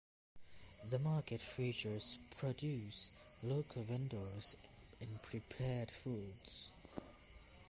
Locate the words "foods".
5.91-6.71